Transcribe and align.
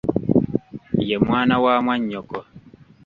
Ye 1.07 1.15
mwana 1.25 1.55
wa 1.63 1.73
mwannyoko. 1.83 2.37